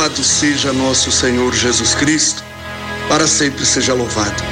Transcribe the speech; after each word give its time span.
Louvado 0.00 0.24
seja 0.24 0.72
nosso 0.72 1.12
Senhor 1.12 1.54
Jesus 1.54 1.94
Cristo, 1.94 2.42
para 3.06 3.26
sempre 3.26 3.66
seja 3.66 3.92
louvado. 3.92 4.42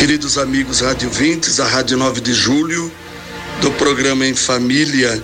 Queridos 0.00 0.36
amigos 0.36 0.80
radiovintes, 0.80 1.60
a 1.60 1.64
Rádio 1.64 1.96
9 1.96 2.20
de 2.20 2.34
Julho, 2.34 2.90
do 3.60 3.70
programa 3.70 4.26
Em 4.26 4.34
Família. 4.34 5.22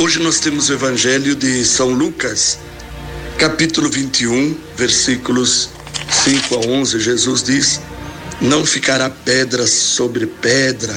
Hoje 0.00 0.20
nós 0.20 0.38
temos 0.38 0.68
o 0.68 0.74
Evangelho 0.74 1.34
de 1.34 1.64
São 1.64 1.88
Lucas, 1.88 2.60
capítulo 3.36 3.90
21, 3.90 4.56
versículos 4.76 5.70
5 6.24 6.54
a 6.54 6.58
11. 6.58 7.00
Jesus 7.00 7.42
diz: 7.42 7.80
Não 8.40 8.64
ficará 8.64 9.10
pedra 9.10 9.66
sobre 9.66 10.26
pedra. 10.26 10.96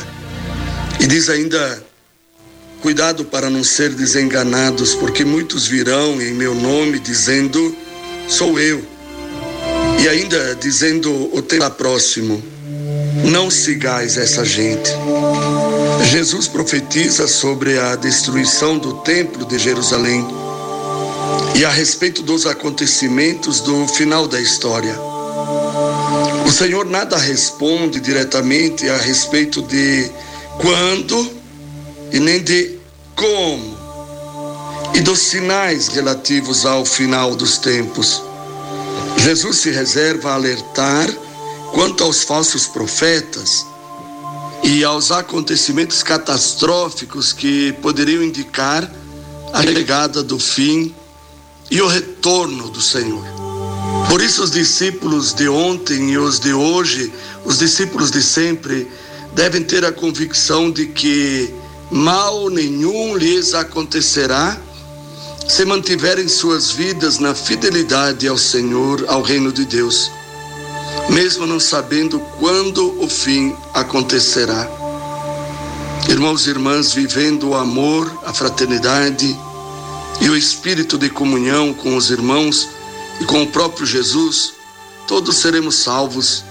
E 0.99 1.07
diz 1.07 1.27
ainda: 1.27 1.83
Cuidado 2.83 3.23
para 3.23 3.49
não 3.49 3.63
ser 3.63 3.91
desenganados, 3.93 4.93
porque 4.93 5.23
muitos 5.23 5.65
virão 5.65 6.21
em 6.21 6.33
meu 6.33 6.53
nome 6.53 6.99
dizendo: 6.99 7.73
Sou 8.27 8.59
eu. 8.59 8.83
E 10.03 10.09
ainda 10.09 10.53
dizendo 10.55 11.33
o 11.33 11.41
tempo 11.41 11.71
próximo: 11.71 12.43
Não 13.23 13.49
sigais 13.49 14.17
essa 14.17 14.43
gente. 14.43 14.91
Jesus 16.11 16.49
profetiza 16.49 17.25
sobre 17.25 17.79
a 17.79 17.95
destruição 17.95 18.77
do 18.77 18.95
templo 18.95 19.45
de 19.45 19.57
Jerusalém 19.57 20.21
e 21.55 21.63
a 21.63 21.69
respeito 21.69 22.21
dos 22.21 22.45
acontecimentos 22.45 23.61
do 23.61 23.87
final 23.87 24.27
da 24.27 24.41
história. 24.41 24.99
O 26.45 26.51
Senhor 26.51 26.85
nada 26.85 27.15
responde 27.15 28.01
diretamente 28.01 28.89
a 28.89 28.97
respeito 28.97 29.61
de 29.61 30.11
quando 30.59 31.42
e 32.13 32.19
nem 32.19 32.41
de 32.41 32.77
como 33.15 33.75
e 34.93 35.01
dos 35.01 35.19
sinais 35.19 35.87
relativos 35.87 36.63
ao 36.65 36.85
final 36.85 37.35
dos 37.35 37.57
tempos. 37.57 38.21
Jesus 39.17 39.57
se 39.57 39.71
reserva 39.71 40.29
a 40.29 40.35
alertar 40.35 41.09
quanto 41.71 42.03
aos 42.03 42.23
falsos 42.23 42.67
profetas 42.67 43.65
e 44.61 44.83
aos 44.83 45.11
acontecimentos 45.11 46.03
catastróficos 46.03 47.33
que 47.33 47.73
poderiam 47.81 48.21
indicar 48.21 48.89
a 49.51 49.63
chegada 49.63 50.21
do 50.21 50.37
fim 50.37 50.93
e 51.71 51.81
o 51.81 51.87
retorno 51.87 52.69
do 52.69 52.79
Senhor. 52.79 53.25
Por 54.07 54.21
isso, 54.21 54.43
os 54.43 54.51
discípulos 54.51 55.33
de 55.33 55.49
ontem 55.49 56.11
e 56.11 56.17
os 56.17 56.39
de 56.39 56.53
hoje, 56.53 57.11
os 57.43 57.57
discípulos 57.57 58.11
de 58.11 58.21
sempre, 58.21 58.87
devem 59.33 59.63
ter 59.63 59.83
a 59.83 59.91
convicção 59.91 60.69
de 60.69 60.85
que 60.85 61.53
mal 61.93 62.49
nenhum 62.49 63.15
lhes 63.15 63.53
acontecerá 63.53 64.57
se 65.47 65.63
mantiverem 65.63 66.27
suas 66.27 66.71
vidas 66.71 67.19
na 67.19 67.35
fidelidade 67.35 68.27
ao 68.27 68.37
Senhor, 68.37 69.05
ao 69.07 69.21
reino 69.21 69.51
de 69.51 69.63
Deus 69.65 70.09
mesmo 71.09 71.45
não 71.45 71.59
sabendo 71.59 72.19
quando 72.39 73.01
o 73.01 73.09
fim 73.09 73.55
acontecerá. 73.73 74.69
Irmãos 76.09 76.45
e 76.45 76.49
irmãs, 76.49 76.93
vivendo 76.93 77.49
o 77.49 77.55
amor, 77.55 78.11
a 78.25 78.33
fraternidade 78.33 79.35
e 80.21 80.29
o 80.29 80.35
espírito 80.35 80.97
de 80.97 81.09
comunhão 81.09 81.73
com 81.73 81.95
os 81.95 82.09
irmãos 82.09 82.69
e 83.19 83.25
com 83.25 83.43
o 83.43 83.47
próprio 83.47 83.85
Jesus, 83.85 84.53
todos 85.07 85.37
seremos 85.37 85.75
salvos 85.75 86.43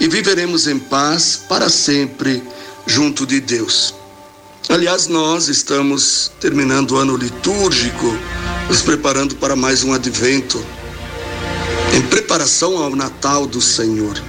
e 0.00 0.08
viveremos 0.08 0.66
em 0.66 0.78
paz 0.78 1.40
para 1.48 1.68
sempre 1.68 2.42
junto 2.86 3.26
de 3.26 3.40
Deus. 3.40 3.95
Aliás, 4.68 5.06
nós 5.06 5.46
estamos 5.46 6.32
terminando 6.40 6.92
o 6.92 6.96
ano 6.96 7.16
litúrgico, 7.16 8.18
nos 8.68 8.82
preparando 8.82 9.36
para 9.36 9.54
mais 9.54 9.84
um 9.84 9.92
advento 9.92 10.62
em 11.96 12.02
preparação 12.02 12.76
ao 12.76 12.94
Natal 12.96 13.46
do 13.46 13.60
Senhor. 13.60 14.20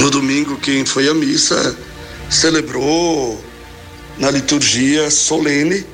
No 0.00 0.10
domingo, 0.10 0.56
quem 0.56 0.84
foi 0.84 1.08
à 1.08 1.14
missa 1.14 1.76
celebrou 2.28 3.42
na 4.18 4.28
liturgia 4.28 5.08
solene 5.08 5.86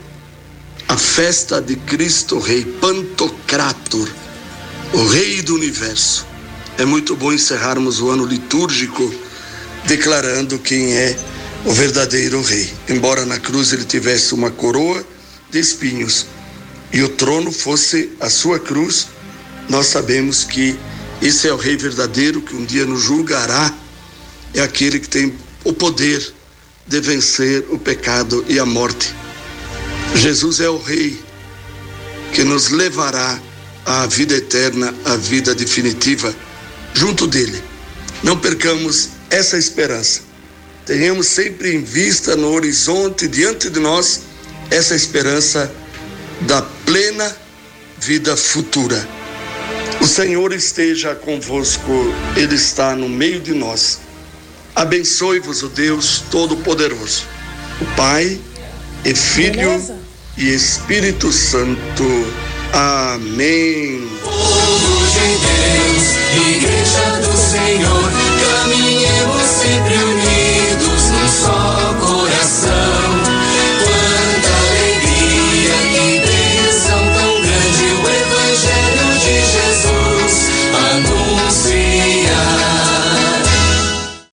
a 0.88 0.96
festa 0.96 1.60
de 1.60 1.76
Cristo 1.76 2.38
Rei, 2.38 2.64
Pantocrator, 2.64 4.08
o 4.94 5.06
Rei 5.06 5.42
do 5.42 5.54
Universo. 5.54 6.26
É 6.78 6.84
muito 6.86 7.14
bom 7.14 7.30
encerrarmos 7.30 8.00
o 8.00 8.08
ano 8.08 8.24
litúrgico 8.24 9.12
declarando 9.84 10.58
quem 10.58 10.96
é 10.96 11.14
o 11.64 11.72
verdadeiro 11.72 12.40
Rei. 12.42 12.72
Embora 12.88 13.24
na 13.24 13.38
cruz 13.38 13.72
ele 13.72 13.84
tivesse 13.84 14.34
uma 14.34 14.50
coroa 14.50 15.04
de 15.50 15.58
espinhos 15.58 16.26
e 16.92 17.02
o 17.02 17.08
trono 17.08 17.52
fosse 17.52 18.10
a 18.20 18.30
sua 18.30 18.58
cruz, 18.58 19.08
nós 19.68 19.86
sabemos 19.86 20.44
que 20.44 20.78
esse 21.20 21.48
é 21.48 21.52
o 21.52 21.56
Rei 21.56 21.76
verdadeiro 21.76 22.40
que 22.40 22.54
um 22.54 22.64
dia 22.64 22.86
nos 22.86 23.02
julgará, 23.02 23.74
é 24.54 24.60
aquele 24.60 25.00
que 25.00 25.08
tem 25.08 25.34
o 25.64 25.72
poder 25.72 26.32
de 26.86 27.00
vencer 27.00 27.66
o 27.70 27.78
pecado 27.78 28.44
e 28.48 28.58
a 28.58 28.64
morte. 28.64 29.12
Jesus 30.14 30.60
é 30.60 30.70
o 30.70 30.78
Rei 30.78 31.20
que 32.32 32.44
nos 32.44 32.70
levará 32.70 33.40
à 33.84 34.06
vida 34.06 34.34
eterna, 34.34 34.94
à 35.04 35.16
vida 35.16 35.54
definitiva, 35.54 36.34
junto 36.94 37.26
dele. 37.26 37.62
Não 38.22 38.38
percamos 38.38 39.10
essa 39.28 39.58
esperança. 39.58 40.27
Tenhamos 40.88 41.26
sempre 41.26 41.74
em 41.74 41.82
vista 41.82 42.34
no 42.34 42.50
horizonte, 42.50 43.28
diante 43.28 43.68
de 43.68 43.78
nós, 43.78 44.22
essa 44.70 44.94
esperança 44.94 45.70
da 46.40 46.62
plena 46.62 47.36
vida 47.98 48.34
futura. 48.38 49.06
O 50.00 50.06
Senhor 50.06 50.50
esteja 50.50 51.14
convosco, 51.14 51.92
Ele 52.34 52.54
está 52.54 52.96
no 52.96 53.06
meio 53.06 53.38
de 53.38 53.52
nós. 53.52 53.98
Abençoe-vos 54.74 55.62
o 55.62 55.68
Deus 55.68 56.24
Todo-Poderoso, 56.30 57.26
o 57.82 57.84
Pai 57.94 58.40
e 59.04 59.14
Filho 59.14 59.68
Beleza. 59.68 59.96
e 60.38 60.54
Espírito 60.54 61.30
Santo. 61.30 62.32
Amém. 62.72 64.08
Povo 64.22 65.06
de 65.12 65.36
Deus, 65.44 66.56
Igreja 66.56 67.20
do 67.20 67.36
Senhor, 67.36 68.10
caminhemos 68.40 69.42
sempre. 69.60 69.77